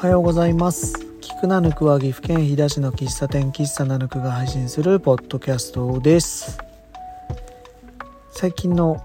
[0.00, 0.94] おはようございます。
[1.20, 6.56] 菊名ぬくは岐阜県飛騨市の喫茶店喫茶ナヌクが配信するポッドキャストです。
[8.30, 9.04] 最近の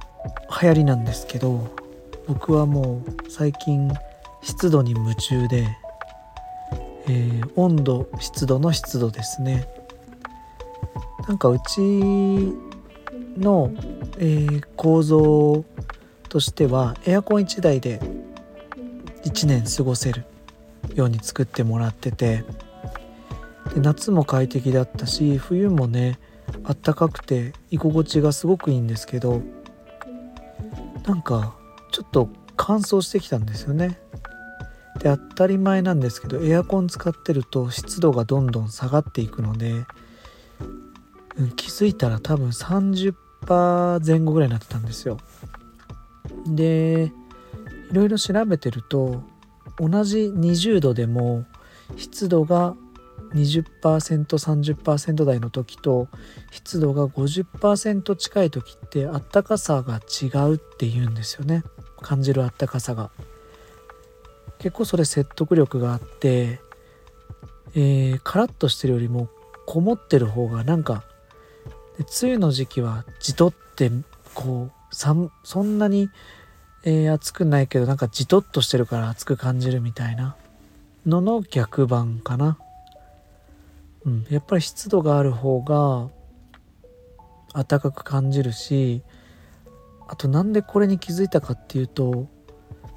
[0.62, 1.68] 流行りなんですけど
[2.30, 3.92] 僕はもう最近
[4.42, 5.68] 湿度に夢中で、
[7.10, 9.68] えー、温度湿度の湿度ですね。
[11.28, 11.82] なんかうち
[13.38, 13.70] の、
[14.18, 15.66] えー、構造
[16.30, 18.00] としてはエアコン1台で
[19.26, 20.24] 1年過ごせる。
[20.96, 22.44] ように作ってもらってて。
[23.74, 26.20] で夏も快適だったし冬もね
[26.64, 29.42] あったかくて居心地がすごくいいんですけど
[31.06, 31.56] なんか
[31.92, 34.00] ちょっと乾燥してきたんですよね。
[35.00, 39.86] で当たり前なんですけどエアコン使ってると湿度がどんどん下がっていくので、
[41.38, 43.14] うん、気づいたら多分30%
[44.06, 45.18] 前後ぐらいになってたんですよ。
[46.48, 47.12] で
[47.92, 49.22] いろいろ調べてると
[49.78, 51.46] 同じ20度でも
[51.98, 52.76] 湿度が
[53.34, 56.08] 20%30% 台の時と
[56.52, 61.64] 湿度が50%近い時ってあったかさが違うっていうんですよね。
[62.02, 63.12] 感じるあったかさが。
[64.60, 66.60] 結構それ説得力があって、
[67.76, 69.30] えー、カラッとしてるよりも
[69.66, 71.04] こもってる方がなんか
[72.22, 73.92] 梅雨の時期はじとって
[74.34, 76.10] こうそんなに
[76.86, 80.36] えー、暑くないけどなんかじとっとしてるから暑く感じるみたいな。
[81.06, 82.58] のの逆版かな。
[84.06, 86.10] うん、やっぱり湿度がある方が
[87.54, 89.02] 暖かく感じるし
[90.08, 92.28] あとなんでこれに気づいたかっていうと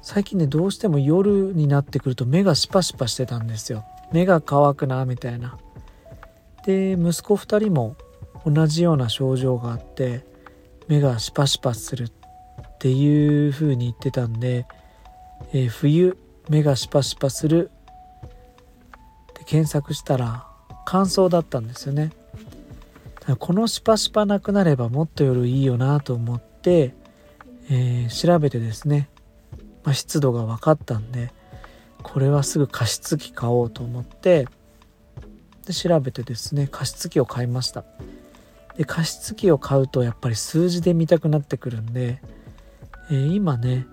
[0.03, 3.83] 最近ねどうしても夜になってくると目がシパシパしてたんですよ。
[4.11, 5.57] 目が乾くなみたいな。
[6.65, 7.95] で息子2人も
[8.45, 10.25] 同じような症状があって
[10.87, 12.09] 目がシパシパする
[12.79, 14.65] っていう風に言ってたんで、
[15.51, 16.17] えー、冬
[16.47, 17.71] 目がシパシパする。
[18.23, 20.47] って検索したら
[20.85, 22.11] 乾燥だったんですよね。
[23.37, 26.95] このシパシパなくなればもっと夜いいよなと思って、
[27.69, 29.09] えー、調べてですね、
[29.83, 31.31] まあ、湿度が分かったんで
[32.01, 34.47] これはすぐ加湿器買おうと思って
[35.67, 37.83] で調べてですね加湿器を買いました。
[38.77, 42.21] で加湿器を買うとやっぱり数字で見たくなってくるんで
[43.09, 43.87] えー、今ね、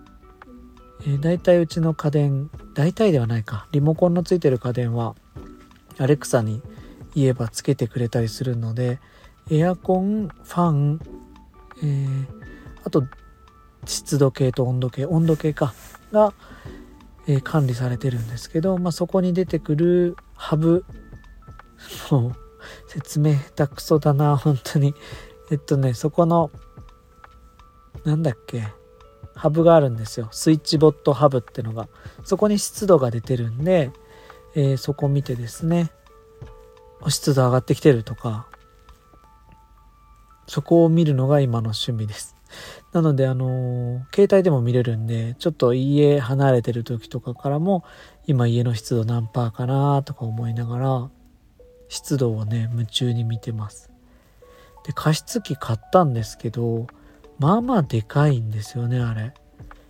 [1.03, 3.67] えー、大体うちの家電大体ではないか。
[3.73, 5.15] リモコンのついてる家電は
[5.99, 6.63] アレクサに
[7.15, 9.01] 言えばつけてくれたりするので
[9.51, 11.01] エアコンファン、
[11.83, 12.27] えー、
[12.85, 13.05] あと
[13.87, 15.75] 湿度計と温度計温度計か
[16.13, 16.35] が、
[17.27, 20.85] えー、管理されてるんですけど、まあ、そこに出てくるハブ
[22.11, 22.33] もう
[22.89, 24.95] 説明下手くそだな本当に。
[25.51, 26.51] えっとねそこの
[28.05, 28.65] なんだっけ
[29.37, 30.29] ハブがあるんですよ。
[30.33, 31.89] スイッチボットハブってのが。
[32.25, 33.91] そこに湿度が出てるんで、
[34.57, 35.91] えー、そこ見てですね
[37.09, 38.47] 湿度上がってきてるとか
[40.47, 42.35] そこを見るのが今の趣味です。
[42.93, 47.85] なのであのー、携帯でも見れるんでちょっと家離れてる時とかからも
[48.27, 51.11] 今家の湿度何パーかなとか思いながら
[51.89, 53.91] 湿度をね夢中に見てます。
[54.87, 56.87] で加湿器買ったんですけど
[57.39, 59.33] まあまあでかいんですよねあれ。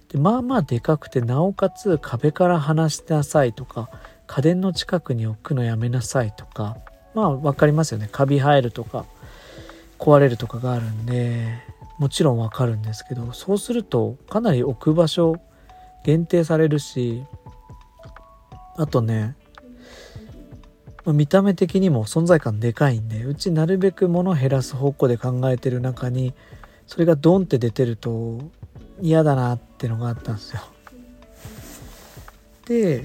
[0.08, 3.90] でまあまあでかくてなおかつ壁から離しなさいとか
[4.26, 6.76] 家電の近くに置くのやめなさいとか
[7.14, 8.08] まあ分かりますよね。
[8.10, 9.04] カビ生えるとか
[9.98, 11.48] 壊れるとかがあるんで
[11.98, 15.36] もちろん分かるんですけどそうするとかなり置く場所
[16.04, 17.24] 限定されるし
[18.76, 19.34] あとね
[21.06, 26.34] 見た目的にも存在感でかいんでうちなるべく物を減らす方向で考えてる中に
[26.86, 28.40] それがドンって出てると
[29.00, 30.60] 嫌だなってのがあったんですよ。
[32.66, 33.04] で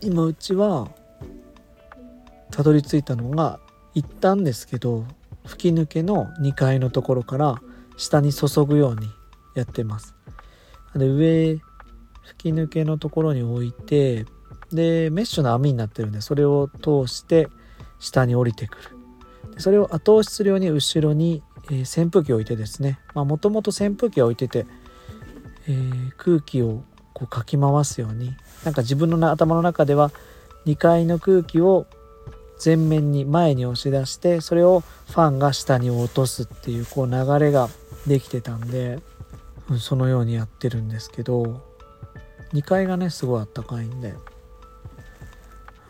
[0.00, 0.88] 今うちは
[2.50, 3.58] たどり着いたのが
[3.94, 5.04] 行ったんですけど
[5.46, 7.60] 吹き抜けの2階のところから
[7.96, 9.08] 下に注ぐように
[9.54, 10.14] やってます。
[10.94, 11.58] で上
[12.22, 14.26] 吹き抜けのところに置いて
[14.72, 17.48] でメッシュの網になってるんでそれを通して
[17.98, 18.90] 下に降りてくる。
[19.58, 24.66] それを後押しするように後ろにえー、扇風機を置いてですねもともと扇風機を置いてて、
[25.68, 30.10] えー、空気をこうかき回すようになんか自分の頭の中では
[30.66, 31.86] 2階の空気を
[32.62, 37.68] 前面に前に押し出してそれをファンが下に落とすっていうこう流れが
[38.06, 39.00] できてたんで、
[39.68, 41.62] うん、そのようにやってるんですけど
[42.52, 44.14] 2階がねすごいあったかいんで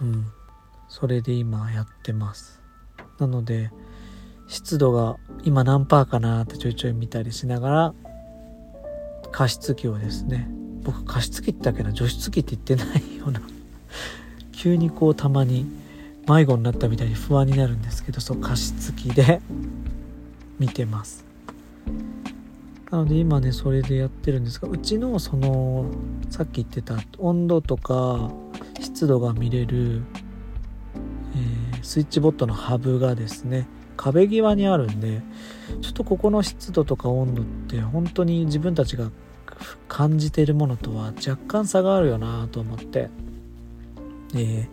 [0.00, 0.26] うん
[0.88, 2.62] それで今やってます。
[3.18, 3.70] なので
[4.48, 7.94] 湿度が今何パーかなってちょいちょい見たりしながら
[9.32, 10.48] 加湿器をですね
[10.82, 13.40] 僕加湿器ってだけな除湿器って言ってないような
[14.52, 15.66] 急にこうたまに
[16.28, 19.40] 迷子になったみたいに不安になるんですけどそう加湿器で
[20.58, 21.24] 見てます。
[22.90, 25.86] なので今ねそれでやってるんですがうちのその
[26.30, 28.30] さっき言ってた温度とか
[28.80, 30.02] 湿度が見れる、
[31.34, 33.66] えー、スイッチボットのハブがですね
[33.96, 35.22] 壁際にあるんで
[35.82, 39.10] ちょっとここの湿度とか温度って本当に自分たちが
[39.88, 43.08] 感じているものとは若干差があるよなと思って、
[44.34, 44.68] えー、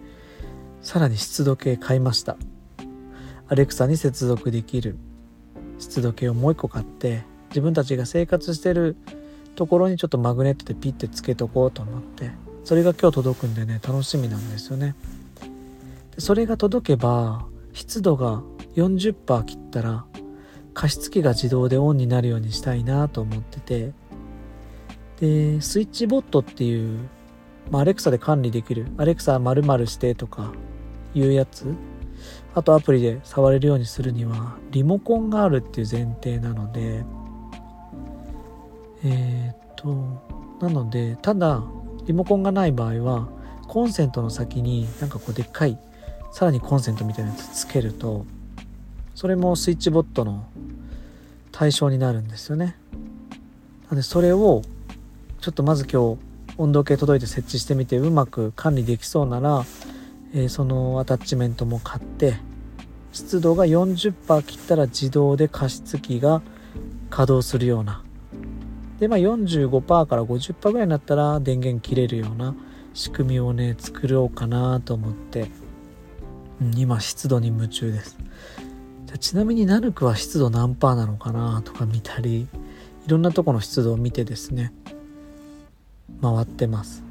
[0.82, 2.38] さらに湿度計買いました。
[3.48, 4.98] アレクサに接続できる
[5.78, 8.96] 湿度計をもう一個買って自分たちが生活してる
[9.56, 12.32] ところにちょっとマグネットでピッてつけとこうと思って
[12.64, 14.96] それが今日届くんでね楽しみなんですよね。
[16.18, 18.42] それが届けば湿度が
[18.76, 20.06] 40%切ったら
[20.74, 23.94] 加湿器が自動でオンになるようにしたいなと思ってて。
[25.20, 27.00] でスイッチボットっていう、
[27.72, 30.52] まあ、アレクサで管理できるアレクサ〇〇してとか
[31.14, 31.74] いうやつ。
[32.56, 37.06] あとアプリで触れるようにするにはリモコンがあるっていう前提なので。
[39.06, 41.62] えー、っとなのでただ
[42.06, 43.28] リモコンがない場合は
[43.68, 45.78] コンセントの先になんかこうでっかい
[46.32, 48.26] さらにコンセントみたいなやつつけると
[49.16, 50.46] それもスイッチボットの
[51.52, 52.76] 対象になるんですよね。
[53.86, 54.64] なのでそれを
[55.40, 56.20] ちょっとまず今日
[56.58, 59.66] 温度計届いて設置してみてうまく管理できそうなら、
[60.34, 62.38] えー、そのアタッチメントも買って
[63.12, 66.42] 湿度が40%切ったら自動で加湿器が
[67.10, 68.04] 稼働するような。
[69.00, 72.56] でまあ45%から50%ぐらいになったら電源切れるような
[72.94, 75.50] 仕組みをね作ろうかなと思って、
[76.62, 78.18] うん、今湿度に夢中です。
[79.20, 82.48] ちなみにナルクは湿度何パーなのかなとか見たり
[83.06, 84.74] いろんなとこの湿度を見てですね
[86.22, 87.04] 回ってます。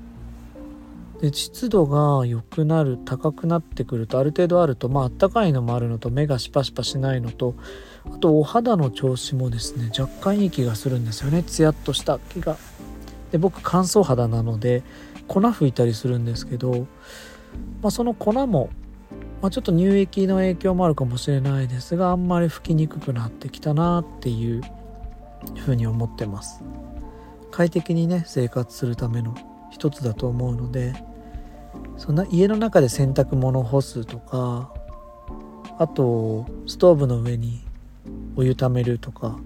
[1.21, 7.55] で湿度が良くなる高くなってくるとある程度あるとまああったかいのもあるのと目がシパシパしないのと
[8.13, 11.45] あとお肌の調子もですね若干いい気がするんですよね。
[11.45, 12.57] ツヤっとした気が。
[13.31, 14.83] で僕乾燥肌なので
[15.29, 16.87] 粉吹いたりするんですけど、
[17.81, 18.71] まあ、その粉も
[19.43, 24.63] まあ、ちょっと乳液の影響もあるかもしれないですがあんまり拭きにくくなってきたなっていう
[25.59, 26.63] ふうに思ってます。
[27.51, 29.35] 快適にね生活するための
[29.71, 30.95] 一つだと思うので
[31.99, 34.73] そんな家の中で洗濯物干すとか
[35.77, 37.61] あとストーブの上に
[38.37, 39.39] お湯ためるとか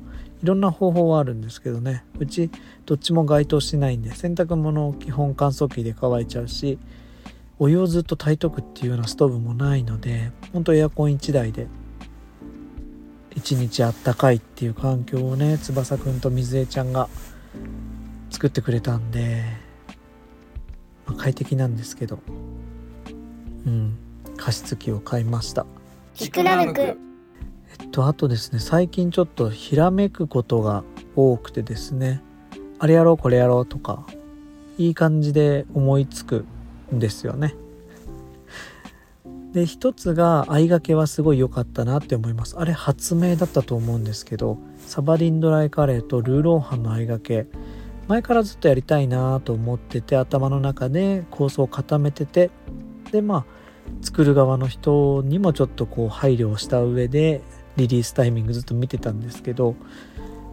[0.43, 2.05] いろんな方法はあるんですけどね。
[2.19, 2.51] うち
[2.85, 6.79] どっちも該当しないんで洗濯物を基本乾燥機で乾いちゃうし
[7.58, 11.67] お湯をずっと炊いとくっていうようなストーブもないのでほんとエアコン1台で
[13.35, 17.08] 一日あったかいっていう環境をね翼くんと水江ちゃんが
[18.31, 19.44] 作ってくれたんで、
[21.06, 22.19] まあ、快適なんですけど。
[23.67, 23.99] うん。
[24.37, 25.64] 加湿器を買いました。
[26.12, 26.81] ひくらめく？
[26.81, 26.97] えっ
[27.91, 32.23] とあとですね最近ちょっとひらめくことが多くてですね
[32.79, 34.06] あれやろうこれやろうとか
[34.76, 36.44] いい感じで思いつく
[36.93, 37.55] ですよね。
[39.57, 47.47] で一つが合いがけはすごい良かったなって思いますあれ発明だったと思うんですけどサバリンドライカレーとルーローハンの合いがけ
[48.07, 52.50] 前からずっとやりたいなと思ってて頭の中で構想を固めてて
[53.12, 53.45] でまあ
[54.02, 57.40] 作る側の人にもちょっとこう配慮をした上で
[57.76, 59.75] リリースタイミングずっと見てたんですけど、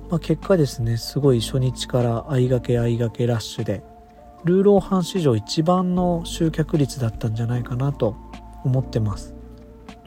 [0.09, 3.83] まあ、結果ですねすごい初日から合いがけ合いがけラッシュで
[4.43, 8.15] ルーローハン史上一番の集客率だったんじゃないかなと
[8.63, 9.33] 思ってます。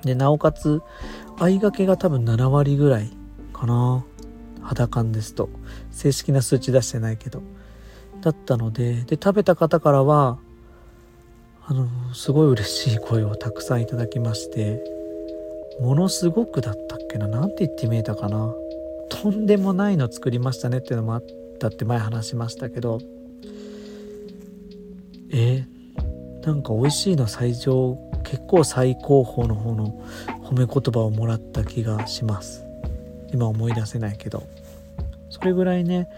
[0.02, 0.82] でなおかつ
[1.38, 3.10] 合いがけが多分7割ぐらい
[3.52, 4.04] かな。
[4.62, 5.48] 肌感ですと。
[5.90, 7.42] 正式な数値出してないけど。
[8.20, 10.38] だったのでで食べた方からは
[11.66, 14.82] あのすごい嬉しい声をたくさんいただきまして
[15.80, 17.28] ものすごくだったっけな。
[17.28, 18.54] 何て言って見えたかな。
[19.08, 21.24] とんでもないの作りましたねっていうのもあっ
[21.58, 22.98] たって前話しましたけど
[25.30, 30.02] えー、なんか美味しいの最上結構最高峰の方の
[30.42, 32.64] 褒め言葉をもらった気がします。
[33.32, 34.44] 今思い出せないけど。
[35.30, 36.08] それぐらいね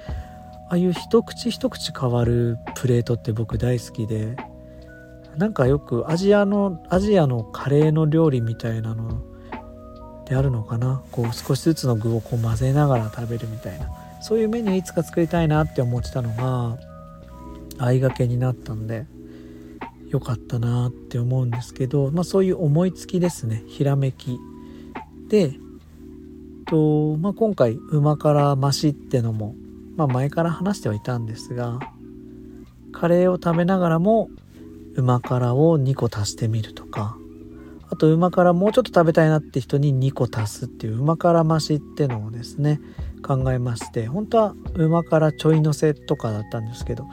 [0.71, 4.37] ああいう一口一口変わるプレートって僕大好きで
[5.37, 9.23] なんかよくアジアのアジアのカレーの料理みたいなの
[10.27, 11.03] であるのかな。
[11.11, 13.89] こう少しずつの具をこう混ぜながら食べるみたいな。
[14.21, 16.77] そういうメニューいつか作りたいなって思ってたのが
[17.79, 19.07] 相掛けになったんで
[20.09, 23.63] 良かったなって思うんですけど、まあ、そういう思いつきですね。
[23.67, 24.39] ひらめき
[25.29, 25.55] で
[26.69, 29.55] と、まあ、今回馬から増しってのも、
[29.97, 31.81] まあ、前から話してはいたんですが
[32.93, 34.29] カレーを食べながらも
[34.95, 37.17] 旨辛を2個足してみるとか
[37.91, 42.81] あと旨辛もうちょっと食べたいなって人に2個足すっていう旨辛増しってのをですね
[43.27, 47.07] 考えまして本当は旨辛ちょいのせとかだったんですけど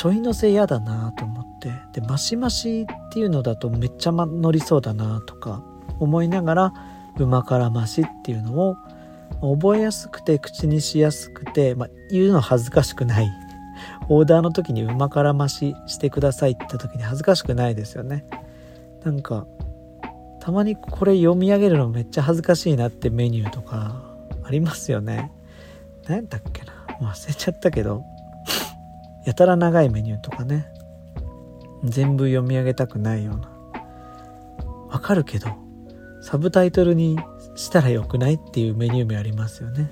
[0.00, 1.70] ちょいのせ嫌だなと思って。
[1.92, 5.62] でマシマシっていうのだとめっちゃ乗りそうだなとか
[5.98, 6.72] 思いながら
[7.18, 8.76] 旨辛増しっていうのを
[9.42, 13.30] 覚えやすくて口にしやすくて、まあ、言うの恥ずかしくない。
[14.08, 18.24] オーダーの時に旨辛増ししてくださいって言った時に恥ずかしくないですよね。
[19.04, 19.46] なんか
[20.40, 24.00] たまにこれ読み上げるのめっちゃ恥ずかしいなってメニューとか
[24.44, 25.30] ありますよね。
[26.08, 26.72] 何やったっけな。
[27.02, 28.02] 忘れちゃったけど。
[29.26, 30.66] やたら長いメニューとかね。
[31.84, 33.50] 全部読み上げたくないような。
[34.88, 35.48] わかるけど
[36.22, 37.18] サブタイトルに
[37.54, 39.90] したらよくないっていうメニュー名ありますよね。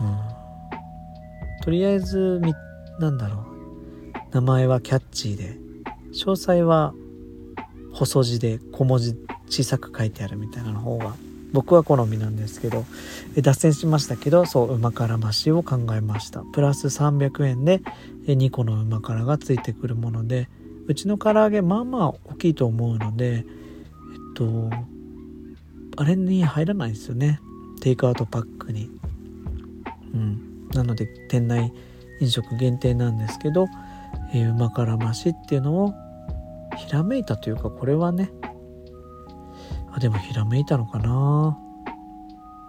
[0.00, 0.18] うん。
[1.62, 2.54] とりあえずみ
[2.98, 3.50] なんだろう。
[4.32, 5.56] 名前はキャッチーで
[6.12, 6.92] 詳細は
[7.92, 9.16] 細字で小文字
[9.48, 11.14] 小さく書いてあるみたいなの方が
[11.52, 12.84] 僕は好みなんですけど
[13.36, 16.42] 脱線しましたけどそう旨辛増しを考えました。
[16.52, 17.80] プラス300円で
[18.26, 20.48] 2個の旨辛がついてくるもので
[20.86, 23.44] うちの唐揚げまあまあ大きいと思うのでえっ
[24.34, 24.70] と
[25.96, 27.40] あれに入らないですよね。
[27.80, 28.90] テイクアウトパックに。
[30.14, 30.68] うん。
[30.70, 31.72] なので店内
[32.20, 33.66] 飲食限定なんですけど、
[34.32, 35.94] えー、旨辛増しっていうのを
[36.76, 38.30] ひらめいたというかこれはね
[39.92, 41.58] あでもひらめいたのかな。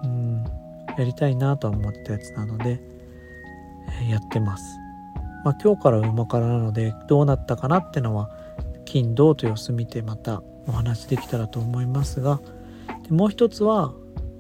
[0.03, 0.43] うん。
[0.97, 2.79] やりたいなと思ったやつなので、
[4.01, 4.81] えー、やってます。
[5.43, 8.29] まあ今日から馬からなのでどうなったかなってのは
[8.85, 12.39] 金土と様子見てまたお話できたらと思いますが
[13.03, 13.93] でもう一つは、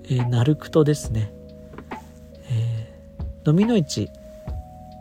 [0.05, 1.33] えー、ナルクトですね、
[2.49, 4.09] えー、飲みの市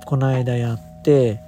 [0.07, 1.41] この間やって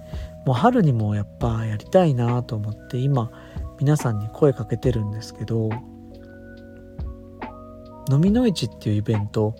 [0.44, 3.30] もう春にもやっぱやりたいなと思って今
[3.78, 5.70] 皆さんに声かけてるんですけど
[8.10, 9.54] 飲みの市っていうイベント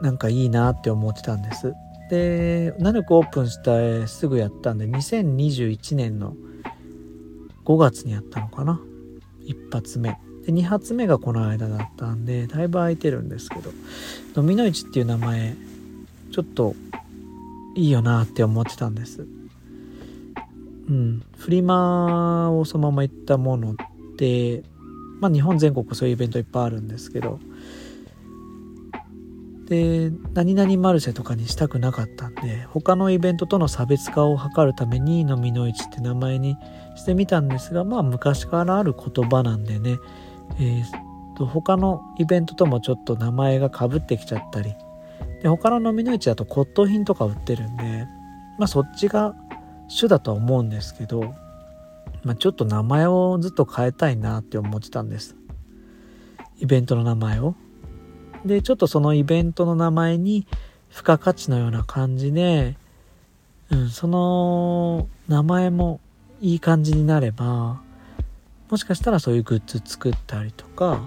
[0.00, 1.74] なんかいいなって思ってたんです。
[2.10, 6.36] でナルクオープンしたすぐやったんで2021年の
[7.64, 8.80] 5月にやったのかな。
[9.44, 10.18] 一発目。
[10.44, 13.70] で2発目がこの間だったんでだいぶ空いてるんですけど
[14.36, 15.56] 飲みの市っていう名前
[16.30, 16.76] ちょっと
[17.74, 19.26] いいよなって思ってたんです。
[20.88, 21.22] うん。
[21.36, 23.74] フリマをそのまま行ったもの
[24.16, 24.62] で
[25.20, 27.38] まあ日本全国そういうイベントいっぱいあるんですけど。
[29.66, 36.56] で何々マルシェとかにしたくなかったんで他のイベントとの差別化を図るために飲みの市って名前に
[36.94, 39.98] してみたんですがまあ昔からある言葉なんでね、
[40.60, 40.84] えー、
[41.36, 44.74] と他のイベントともちょっと名前がかぶってきちゃったり。
[45.42, 48.06] で他の飲みの市だと骨董品とか売ってるんで
[48.58, 49.34] まあそっちが
[49.88, 51.34] 主だとは思うんですけど、
[52.26, 55.36] まあ、ちょっと名前をずっと変えたいなって思ってたんです。
[56.58, 57.54] イベントの名前を。
[58.44, 60.44] でちょっとそのイベントの名前に
[60.90, 62.76] 付加価値のような感じで、
[63.70, 66.00] うん、その名前も
[66.40, 67.80] いい感じになれば
[68.70, 71.02] もしかしたらそういうグッズ作ったりとか、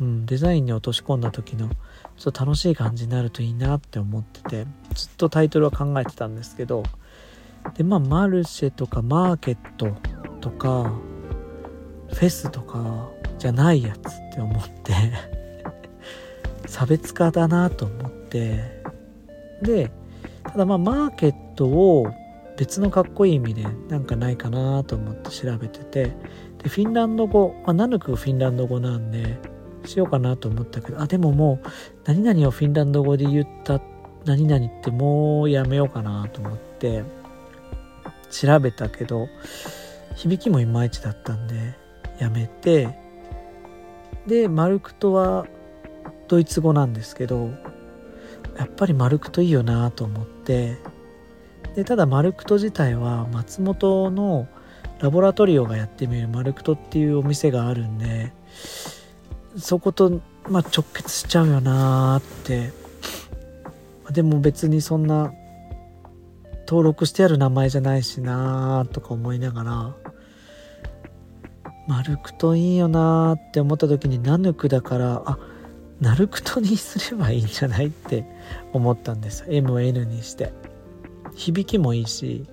[0.00, 1.68] うん、デザインに落とし込んだ時の
[2.16, 6.82] ちょっと楽しい感じになるといいなって思っててずっとタイトルは考えてたんですけど
[7.76, 9.94] でまあマルシェとかマーケット
[10.40, 10.92] とか
[12.12, 13.08] フェスとか
[13.38, 14.00] じゃないやつっ
[14.34, 14.94] て思って
[16.66, 18.82] 差別化だなと思って
[19.62, 19.90] で
[20.44, 22.08] ただまあマーケットを
[22.56, 26.12] 別のかっこいい意味でなんかないかなと思って調べてて
[26.62, 29.38] でフィンランド語、まあ、ナヌクフィンランド語なんで
[29.84, 31.68] しようかなと思ったけどあでももう
[32.04, 33.80] 何々をフィンランド語で言った
[34.24, 37.04] 何々ってもうやめようかなと思って
[38.30, 39.28] 調べたけど
[40.14, 41.74] 響きもいまいちだったんで
[42.18, 42.88] やめて。
[44.26, 45.46] でマルクトは
[46.28, 47.50] ドイツ語なんですけど
[48.58, 50.76] やっぱりマルクトいいよなと思って。
[51.74, 54.48] でただマルクト自体は松本の
[55.00, 58.32] ラボラトリオがやってみるマルクトっていうお店があるんで
[59.56, 62.72] そこと、まあ、直結しちゃうよなって。
[64.10, 65.32] でも別にそんな
[66.68, 69.96] 登録してある名前じゃないしなとか思いながら
[71.88, 75.38] マルクトいいよなって思った時にナヌクだからあ
[76.02, 78.26] ナルクトにすればいいんじゃないって
[78.74, 79.44] 思ったんです。
[79.48, 80.52] MN にして。
[81.34, 82.46] 響きもいいし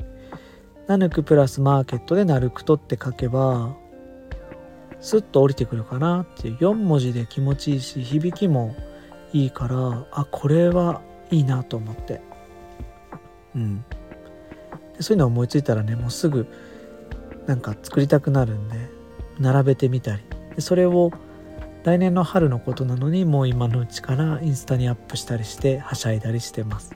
[0.87, 3.75] ナヌクプラスマーケットでナルクトって書けば
[5.01, 6.57] スッと降りてくるかなっていう。
[6.59, 8.73] 4文字で気持ちいいし響きも
[9.33, 12.21] いいからあこれはいいなと思って。
[13.53, 13.83] うん。
[14.97, 16.47] でそういうの思いついたらねもうすぐ
[17.47, 18.75] なんか作りたくなるんで
[19.39, 20.23] 並べてみたり。
[20.55, 21.11] でそれを
[21.83, 26.95] 来年の春のことなのにもう今のうちからインスタにアップしたりしてはしゃいだりしてます。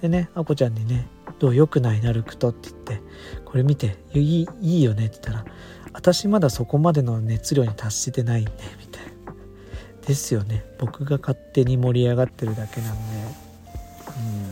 [0.00, 1.06] でねあこちゃんにね
[1.38, 3.02] 「どう良くないなるくと」って言って
[3.44, 5.52] 「これ見ていいいいよね」って言ったら
[5.92, 9.10] 「私まだそこまでの熱量に達してないんで」みたいな。
[10.06, 10.64] ですよね。
[10.78, 13.00] 僕が勝手に盛り上がってるだけなんで。
[14.08, 14.49] うん。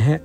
[0.00, 0.22] ね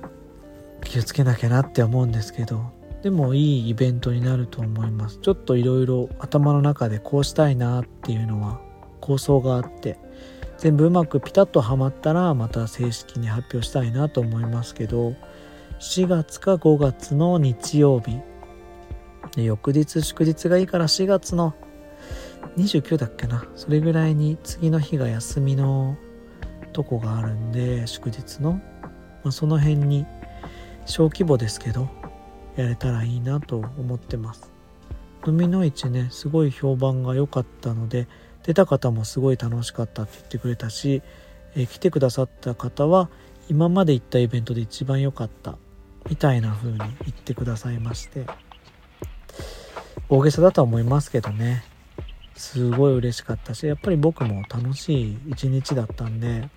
[0.84, 5.18] 気をつけなきゃなって思うんですけどでもいいイベントになると思います。
[5.18, 8.60] ちょっといろいろ頭の中でこうしたいなっていうのは
[9.00, 9.98] 構想があって
[10.58, 15.14] 全部うまくピタッとはまったらまた正式に発表したいなと思いますけど
[15.78, 18.18] 4月か5月の日曜日
[19.36, 21.54] で翌日祝日がいいから4月の
[22.56, 25.96] 29だっけなそれぐらいに次の日が休みの
[26.72, 28.60] とこがあるんで祝日の、
[29.26, 30.06] まあ、その辺に
[30.84, 31.88] 小規模ですけど
[32.54, 34.52] やれたらいいなと思ってます。
[35.26, 38.06] 飲みの市ねすごい評判が良かったので
[38.44, 41.02] 出た方もすごい楽しかったって言ってくれたし、
[41.56, 43.10] えー、来てくださった方は
[43.48, 45.58] 今まで行ったイベントで一番良かった
[46.08, 48.26] みたいな風に言ってくださいまして。
[50.08, 51.64] 大げさだとは思いますけどね。
[52.36, 56.48] すごい嬉しかったしやっぱり僕も楽しい一日だったんで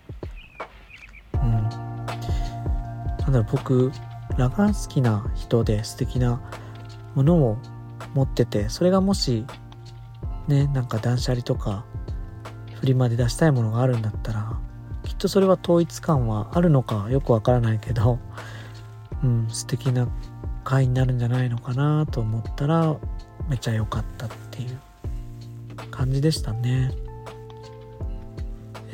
[3.29, 3.91] なんだろう僕
[4.38, 6.41] らが好きな人で素敵な
[7.13, 7.57] ものを
[8.15, 9.45] 持っててそれがもし
[10.48, 11.86] ねなんか断捨離とか
[12.74, 14.59] フリマで出したいものがあるんだったら
[15.03, 18.19] きっとそれは統一感はあるのかよくわからないけど
[19.24, 20.07] うん素敵な
[20.63, 22.96] 回になるんじゃないのかなと思ったら
[23.48, 24.79] めちゃ良かったっていう
[25.92, 27.08] 感じでしたね。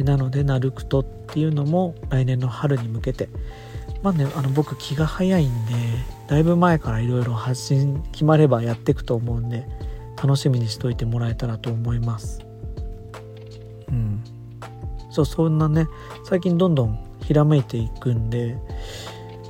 [0.03, 3.29] なのでナルクトっていうのも来年の春に向けて。
[4.05, 5.73] まあねあの僕気が早いんで
[6.27, 9.65] だいぶ前からいろいろ発信決まればやっていくと思うんで
[10.21, 12.45] 楽しみにしといてもらえたらと思います。
[13.87, 14.23] うん。
[15.09, 15.87] そうそんなね
[16.23, 18.57] 最近どんどんひらめいていくんで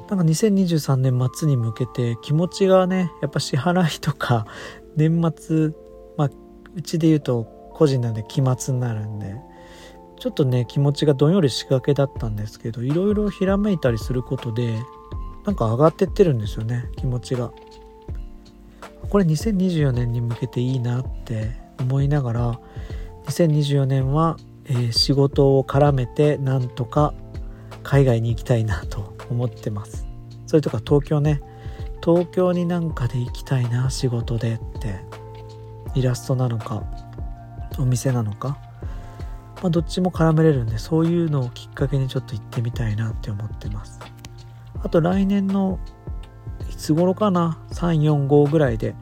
[0.10, 4.46] なんか2023年末に向けて気持ちがねやっぱ支払いとか
[4.96, 5.72] 年末
[6.18, 6.30] まあ
[6.76, 9.36] うちで言うと個人なんで期末になるんで
[10.26, 14.74] ちょっとね気持ちがどんよりしがけだったんですけどいろいろひらめいたりすることで
[15.46, 17.52] なんか上がってってるんですよね気持ちが。
[19.12, 22.60] これ2024年に向けていいなって思いながら
[23.26, 27.14] 2024年は、えー、仕事を絡めてなんとか
[27.84, 30.08] 海外に行きたいなと思ってます。
[30.48, 31.40] それとか東京ね。
[32.04, 35.02] 東京になんかで行きたいな仕事でって
[35.94, 36.84] イラストなのか
[37.78, 38.65] お店なのか
[39.62, 44.00] まあ、どっちも絡めれるんでそういうのをきっかけにちょっと行ってみたいなって思ってます。
[44.84, 45.80] あと来年の
[46.70, 48.96] いつ頃かな？345ぐらいで、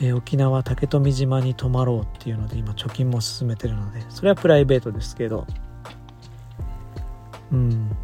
[0.00, 5.46] えー、沖縄竹富島に泊まろうっていうので今貯金も進めてるのでそれはプライベートですけど。
[7.52, 7.96] うん。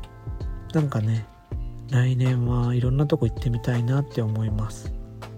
[0.73, 1.27] なんかね
[1.91, 4.93] 来年はいろんなとこ行ってみたいなって思います。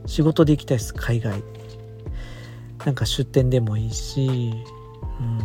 [0.06, 1.42] 仕事で行きたいです海外。
[2.84, 4.52] なんか出店でもいいし
[5.20, 5.38] うん。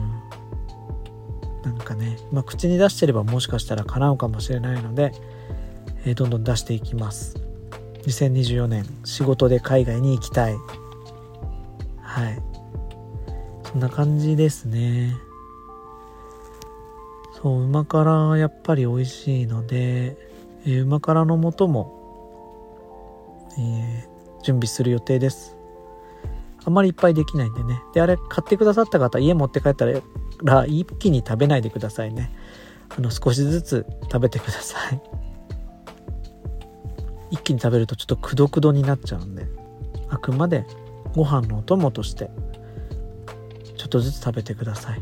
[1.67, 5.12] なんかね、まあ、口に出してればもしかしたら叶うかもしれないので、
[6.06, 7.36] えー、どんどん出していきます。
[8.03, 10.56] 2024年仕事で海外に行きたい。
[11.99, 12.41] はい。
[13.63, 15.13] そんな感じですね。
[17.41, 20.17] そう旨辛やっぱり美味しいので、
[20.65, 25.57] えー、旨辛の素も、えー、準備する予定です。
[26.67, 27.82] あんまりいっぱいできないんでね。
[27.93, 32.30] であれ買ってくださった方家持って帰ったら一気に食べないでくださいね。
[32.89, 35.01] あの少しずつ食べてください。
[37.32, 39.47] 一気に食べるとちょっとくどくどになっちゃうんで。
[40.10, 40.65] あくまで
[41.15, 42.30] ご飯のお供として
[43.77, 45.01] ちょっとずつ食べてください。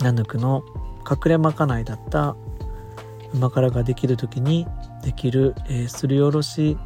[0.00, 0.62] ナヌクの
[1.10, 2.36] 隠れまかないだった
[3.32, 4.66] 旨辛ができる時に
[5.02, 6.76] できる、えー、すりおろし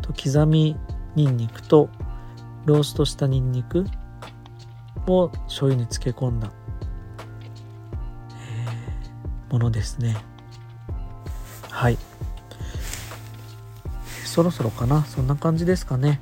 [0.00, 0.76] と刻み
[1.14, 1.90] にんにくと
[2.66, 3.86] ローストしたにんにく
[5.06, 6.52] を醤油に漬け込んだ、
[9.50, 10.16] ものですね。
[11.70, 11.98] はい。
[14.24, 15.04] そろそろかな？
[15.04, 16.20] そんな感じですかね。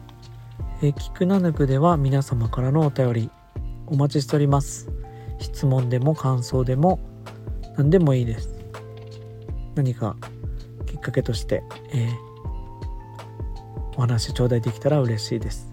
[0.81, 3.31] えー、キクナヌクでは皆様からのお便り
[3.87, 4.89] お待ちしております。
[5.41, 7.01] 質問でも感想でも
[7.77, 8.49] 何でもいいです。
[9.75, 10.17] 何か
[10.87, 12.15] きっかけとして、えー、
[13.97, 15.68] お話頂戴できたら嬉しいです。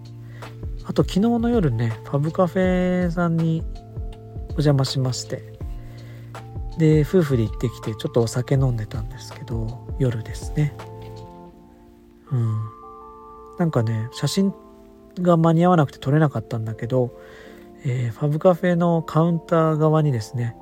[0.87, 3.63] あと昨日の夜ねファブカフェさんに
[4.49, 5.55] お邪魔しまして。
[6.77, 10.75] で夫婦で行ってきてちょっとお酒飲んでたんですけど夜ですね。
[12.31, 12.59] うん。
[13.57, 14.53] なんかね写真
[15.21, 17.17] が間に合わなくて撮れなかったんだけど、
[17.85, 20.55] えー、ファブカフェのカウンター側にですね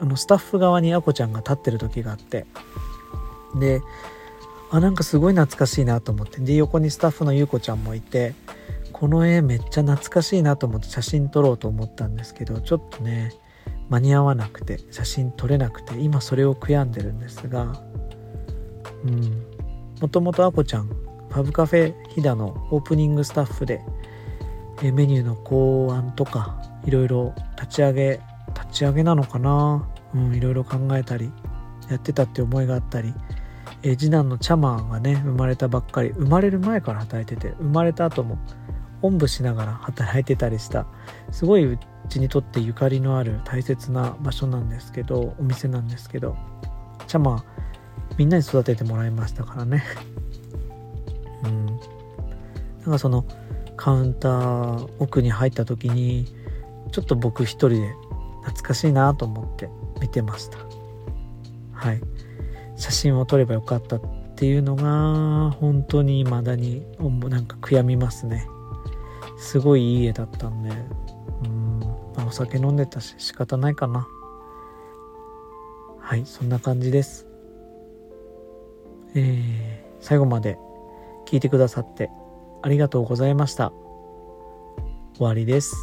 [0.00, 2.46] あのスタッフ側にあこちゃんが立ってる時があって。
[3.58, 3.80] で
[4.70, 6.40] あなんかすごい懐かしいなと思って。
[6.40, 8.34] で横にスタッフのゆうこちゃんもいて
[8.98, 13.32] この絵めっちゃ懐かしいなと思って写真撮ろうと思ったんですけどちょっとね
[13.88, 17.80] 間に合わなくて写真撮れなくて今それを悔やんでるんですが
[19.04, 19.46] うん。
[20.00, 23.82] もともとあこちゃんファブカフェ飛騨のオープニングスタッフで
[24.82, 28.20] メニューの考案とかいろいろ立ち上げ
[28.54, 29.88] 立ち上げなのかな？
[30.14, 31.30] うんいろいろ考えたり
[31.90, 33.12] やってたって思いがあったり
[33.82, 38.38] え次男のチャマーがね生まれたばっかり生まれる前から働いてて生まれた後も
[39.02, 40.86] おんぶしながら働いてたりした
[41.30, 46.36] すごいうちにとってゆかりのある大切な場所なんですけどお店なんですけど
[47.06, 47.58] チャマー
[48.18, 49.84] みんなに育ててもらいましたからね。
[51.44, 51.66] うん。
[51.66, 51.78] なん
[52.90, 53.24] かその
[53.76, 56.26] カウンター奥に入った時に
[56.90, 57.94] ちょっと僕一人で
[58.42, 60.58] 懐かしいなと思って見てました。
[61.72, 62.00] はい。
[62.76, 64.00] 写真を撮ればよかったっ
[64.34, 66.86] ていうのが本当に未だに
[67.28, 68.46] なんか悔やみますね。
[69.38, 70.70] すごいいい絵だったんで。
[71.44, 71.80] うん、
[72.16, 74.06] まあ、お酒飲んでたし仕方ないかな。
[76.00, 77.26] はいそんな感じです。
[79.14, 80.58] えー、最後まで
[81.26, 82.10] 聞いてくださって
[82.62, 83.72] ありがとうございました。
[85.16, 85.76] 終わりです。